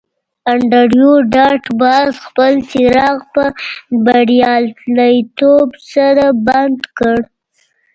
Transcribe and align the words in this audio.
انډریو 0.51 1.11
ډاټ 1.33 1.63
باس 1.81 2.11
خپل 2.25 2.51
څراغ 2.69 3.17
په 3.33 3.43
بریالیتوب 4.05 5.67
سره 5.93 6.23
بند 6.47 6.79
کړ 6.97 7.17